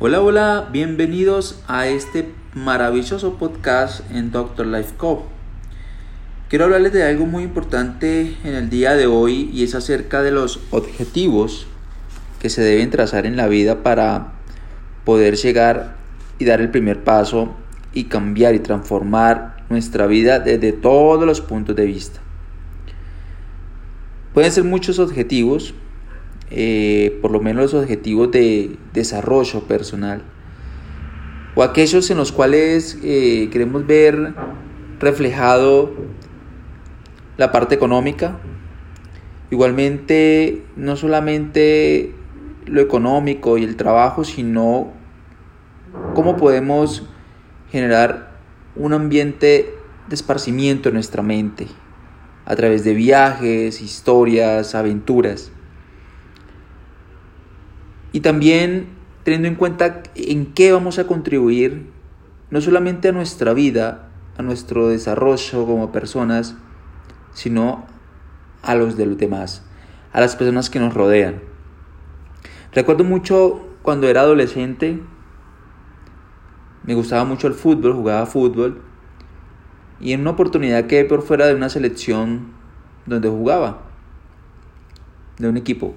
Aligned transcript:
Hola, 0.00 0.20
hola, 0.20 0.70
bienvenidos 0.72 1.62
a 1.68 1.86
este 1.86 2.28
maravilloso 2.52 3.38
podcast 3.38 4.00
en 4.10 4.32
Doctor 4.32 4.66
Life 4.66 4.94
Co. 4.96 5.24
Quiero 6.48 6.64
hablarles 6.64 6.92
de 6.92 7.04
algo 7.04 7.26
muy 7.26 7.44
importante 7.44 8.36
en 8.42 8.54
el 8.56 8.70
día 8.70 8.94
de 8.96 9.06
hoy 9.06 9.48
y 9.54 9.62
es 9.62 9.76
acerca 9.76 10.20
de 10.22 10.32
los 10.32 10.58
objetivos 10.72 11.68
que 12.40 12.50
se 12.50 12.60
deben 12.60 12.90
trazar 12.90 13.24
en 13.24 13.36
la 13.36 13.46
vida 13.46 13.84
para 13.84 14.32
poder 15.04 15.36
llegar 15.36 15.94
y 16.40 16.44
dar 16.44 16.60
el 16.60 16.72
primer 16.72 17.04
paso 17.04 17.54
y 17.92 18.04
cambiar 18.04 18.56
y 18.56 18.58
transformar 18.58 19.64
nuestra 19.70 20.08
vida 20.08 20.40
desde 20.40 20.72
todos 20.72 21.24
los 21.24 21.40
puntos 21.40 21.76
de 21.76 21.86
vista. 21.86 22.18
Pueden 24.34 24.50
ser 24.50 24.64
muchos 24.64 24.98
objetivos, 24.98 25.72
eh, 26.56 27.18
por 27.20 27.32
lo 27.32 27.40
menos 27.40 27.72
los 27.72 27.82
objetivos 27.82 28.30
de 28.30 28.76
desarrollo 28.92 29.64
personal, 29.64 30.22
o 31.56 31.64
aquellos 31.64 32.08
en 32.10 32.16
los 32.16 32.30
cuales 32.30 32.96
eh, 33.02 33.48
queremos 33.50 33.86
ver 33.86 34.34
reflejado 35.00 35.92
la 37.36 37.50
parte 37.50 37.74
económica, 37.74 38.38
igualmente 39.50 40.62
no 40.76 40.94
solamente 40.94 42.12
lo 42.66 42.80
económico 42.80 43.58
y 43.58 43.64
el 43.64 43.74
trabajo, 43.74 44.22
sino 44.22 44.92
cómo 46.14 46.36
podemos 46.36 47.02
generar 47.72 48.38
un 48.76 48.92
ambiente 48.92 49.74
de 50.08 50.14
esparcimiento 50.14 50.88
en 50.88 50.94
nuestra 50.94 51.22
mente 51.22 51.66
a 52.44 52.54
través 52.54 52.84
de 52.84 52.94
viajes, 52.94 53.80
historias, 53.80 54.76
aventuras. 54.76 55.50
Y 58.14 58.20
también 58.20 58.90
teniendo 59.24 59.48
en 59.48 59.56
cuenta 59.56 60.04
en 60.14 60.54
qué 60.54 60.70
vamos 60.70 61.00
a 61.00 61.06
contribuir, 61.08 61.90
no 62.48 62.60
solamente 62.60 63.08
a 63.08 63.12
nuestra 63.12 63.54
vida, 63.54 64.08
a 64.38 64.42
nuestro 64.42 64.86
desarrollo 64.86 65.66
como 65.66 65.90
personas, 65.90 66.54
sino 67.32 67.86
a 68.62 68.76
los 68.76 68.96
de 68.96 69.06
los 69.06 69.18
demás, 69.18 69.64
a 70.12 70.20
las 70.20 70.36
personas 70.36 70.70
que 70.70 70.78
nos 70.78 70.94
rodean. 70.94 71.40
Recuerdo 72.72 73.02
mucho 73.02 73.66
cuando 73.82 74.06
era 74.06 74.20
adolescente, 74.20 75.02
me 76.84 76.94
gustaba 76.94 77.24
mucho 77.24 77.48
el 77.48 77.54
fútbol, 77.54 77.94
jugaba 77.94 78.26
fútbol, 78.26 78.80
y 79.98 80.12
en 80.12 80.20
una 80.20 80.30
oportunidad 80.30 80.86
quedé 80.86 81.04
por 81.04 81.22
fuera 81.22 81.48
de 81.48 81.56
una 81.56 81.68
selección 81.68 82.52
donde 83.06 83.28
jugaba, 83.28 83.82
de 85.38 85.48
un 85.48 85.56
equipo. 85.56 85.96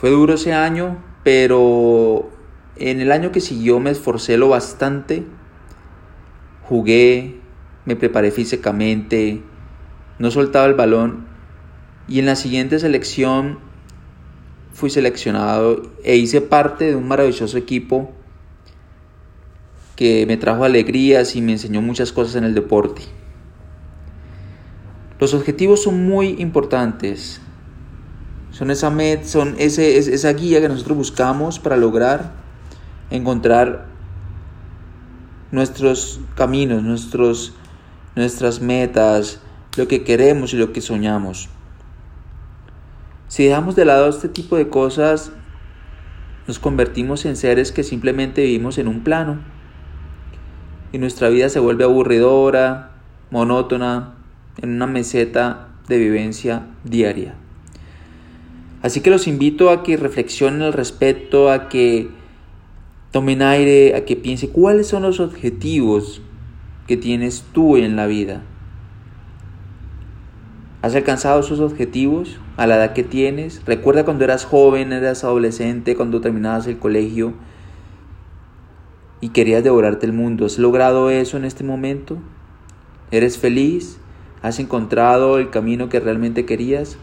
Fue 0.00 0.08
duro 0.08 0.32
ese 0.32 0.54
año, 0.54 0.96
pero 1.24 2.30
en 2.76 3.00
el 3.00 3.12
año 3.12 3.32
que 3.32 3.42
siguió 3.42 3.80
me 3.80 3.90
esforcé 3.90 4.38
lo 4.38 4.48
bastante, 4.48 5.24
jugué, 6.62 7.38
me 7.84 7.96
preparé 7.96 8.30
físicamente, 8.30 9.42
no 10.18 10.30
soltaba 10.30 10.64
el 10.64 10.72
balón 10.72 11.26
y 12.08 12.18
en 12.18 12.24
la 12.24 12.36
siguiente 12.36 12.78
selección 12.78 13.58
fui 14.72 14.88
seleccionado 14.88 15.82
e 16.02 16.16
hice 16.16 16.40
parte 16.40 16.86
de 16.86 16.96
un 16.96 17.06
maravilloso 17.06 17.58
equipo 17.58 18.10
que 19.96 20.24
me 20.24 20.38
trajo 20.38 20.64
alegrías 20.64 21.36
y 21.36 21.42
me 21.42 21.52
enseñó 21.52 21.82
muchas 21.82 22.10
cosas 22.10 22.36
en 22.36 22.44
el 22.44 22.54
deporte. 22.54 23.02
Los 25.18 25.34
objetivos 25.34 25.82
son 25.82 26.06
muy 26.06 26.36
importantes. 26.38 27.42
Son 28.50 28.70
esa, 28.70 28.90
met, 28.90 29.24
son 29.24 29.54
ese, 29.58 29.96
esa 29.96 30.32
guía 30.32 30.60
que 30.60 30.68
nosotros 30.68 30.96
buscamos 30.96 31.58
para 31.58 31.76
lograr 31.76 32.32
encontrar 33.10 33.86
nuestros 35.52 36.20
caminos, 36.34 36.82
nuestros, 36.82 37.54
nuestras 38.16 38.60
metas, 38.60 39.40
lo 39.76 39.88
que 39.88 40.04
queremos 40.04 40.52
y 40.54 40.56
lo 40.56 40.72
que 40.72 40.80
soñamos. 40.80 41.48
Si 43.28 43.44
dejamos 43.44 43.76
de 43.76 43.84
lado 43.84 44.08
este 44.08 44.28
tipo 44.28 44.56
de 44.56 44.68
cosas, 44.68 45.32
nos 46.46 46.58
convertimos 46.58 47.24
en 47.24 47.36
seres 47.36 47.70
que 47.72 47.84
simplemente 47.84 48.42
vivimos 48.42 48.78
en 48.78 48.88
un 48.88 49.04
plano 49.04 49.38
y 50.92 50.98
nuestra 50.98 51.28
vida 51.28 51.48
se 51.48 51.60
vuelve 51.60 51.84
aburridora, 51.84 52.90
monótona, 53.30 54.14
en 54.60 54.70
una 54.70 54.86
meseta 54.86 55.68
de 55.88 55.98
vivencia 55.98 56.66
diaria. 56.84 57.34
Así 58.82 59.00
que 59.00 59.10
los 59.10 59.26
invito 59.26 59.70
a 59.70 59.82
que 59.82 59.96
reflexionen 59.96 60.62
al 60.62 60.72
respecto, 60.72 61.50
a 61.50 61.68
que 61.68 62.08
tomen 63.10 63.42
aire, 63.42 63.94
a 63.94 64.04
que 64.04 64.16
piensen 64.16 64.50
cuáles 64.50 64.86
son 64.86 65.02
los 65.02 65.20
objetivos 65.20 66.22
que 66.86 66.96
tienes 66.96 67.44
tú 67.52 67.76
en 67.76 67.96
la 67.96 68.06
vida. 68.06 68.42
¿Has 70.82 70.94
alcanzado 70.94 71.40
esos 71.40 71.60
objetivos 71.60 72.38
a 72.56 72.66
la 72.66 72.76
edad 72.76 72.94
que 72.94 73.02
tienes? 73.02 73.60
Recuerda 73.66 74.06
cuando 74.06 74.24
eras 74.24 74.46
joven, 74.46 74.94
eras 74.94 75.24
adolescente, 75.24 75.94
cuando 75.94 76.22
terminabas 76.22 76.66
el 76.66 76.78
colegio 76.78 77.34
y 79.20 79.28
querías 79.28 79.62
devorarte 79.62 80.06
el 80.06 80.14
mundo. 80.14 80.46
¿Has 80.46 80.58
logrado 80.58 81.10
eso 81.10 81.36
en 81.36 81.44
este 81.44 81.64
momento? 81.64 82.16
¿Eres 83.10 83.36
feliz? 83.36 83.98
¿Has 84.40 84.58
encontrado 84.58 85.38
el 85.38 85.50
camino 85.50 85.90
que 85.90 86.00
realmente 86.00 86.46
querías? 86.46 86.96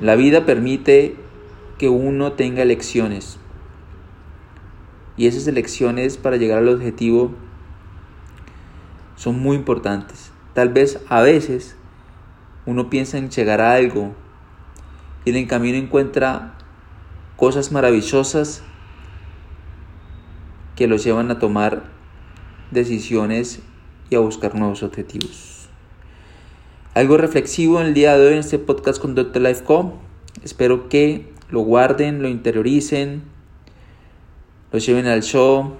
La 0.00 0.14
vida 0.14 0.46
permite 0.46 1.16
que 1.76 1.88
uno 1.88 2.32
tenga 2.32 2.62
elecciones. 2.62 3.38
Y 5.16 5.26
esas 5.26 5.48
elecciones 5.48 6.16
para 6.16 6.36
llegar 6.36 6.58
al 6.58 6.68
objetivo 6.68 7.32
son 9.16 9.40
muy 9.40 9.56
importantes. 9.56 10.30
Tal 10.54 10.68
vez 10.68 11.00
a 11.08 11.20
veces 11.20 11.76
uno 12.66 12.90
piensa 12.90 13.18
en 13.18 13.30
llegar 13.30 13.60
a 13.60 13.74
algo 13.74 14.14
y 15.24 15.30
en 15.30 15.36
el 15.36 15.48
camino 15.48 15.76
encuentra 15.76 16.54
cosas 17.36 17.72
maravillosas 17.72 18.62
que 20.76 20.86
los 20.86 21.02
llevan 21.02 21.32
a 21.32 21.40
tomar 21.40 21.82
decisiones 22.70 23.60
y 24.10 24.14
a 24.14 24.20
buscar 24.20 24.54
nuevos 24.54 24.84
objetivos. 24.84 25.57
Algo 26.98 27.16
reflexivo 27.16 27.80
en 27.80 27.86
el 27.86 27.94
día 27.94 28.18
de 28.18 28.26
hoy 28.26 28.32
en 28.32 28.40
este 28.40 28.58
podcast 28.58 29.00
con 29.00 29.14
Dr. 29.14 29.40
Life.com. 29.40 29.92
Espero 30.42 30.88
que 30.88 31.32
lo 31.48 31.60
guarden, 31.60 32.22
lo 32.22 32.28
interioricen, 32.28 33.22
lo 34.72 34.80
lleven 34.80 35.06
al 35.06 35.22
show, 35.22 35.76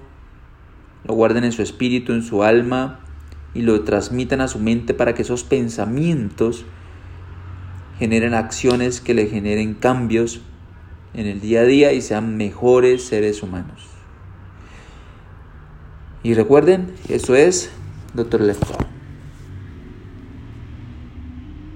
lo 1.02 1.14
guarden 1.14 1.42
en 1.42 1.50
su 1.50 1.60
espíritu, 1.62 2.12
en 2.12 2.22
su 2.22 2.44
alma 2.44 3.00
y 3.52 3.62
lo 3.62 3.82
transmitan 3.82 4.40
a 4.40 4.46
su 4.46 4.60
mente 4.60 4.94
para 4.94 5.14
que 5.14 5.22
esos 5.22 5.42
pensamientos 5.42 6.64
generen 7.98 8.32
acciones 8.32 9.00
que 9.00 9.14
le 9.14 9.26
generen 9.26 9.74
cambios 9.74 10.40
en 11.14 11.26
el 11.26 11.40
día 11.40 11.62
a 11.62 11.64
día 11.64 11.92
y 11.94 12.00
sean 12.00 12.36
mejores 12.36 13.02
seres 13.04 13.42
humanos. 13.42 13.88
Y 16.22 16.34
recuerden, 16.34 16.94
eso 17.08 17.34
es 17.34 17.72
Doctor 18.14 18.40
Lefkow. 18.42 18.97